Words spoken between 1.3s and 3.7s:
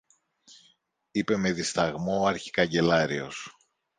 με δισταγμό ο αρχικαγκελάριος.